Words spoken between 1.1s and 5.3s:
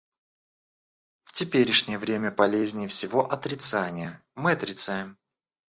В теперешнее время полезнее всего отрицание- мы отрицаем.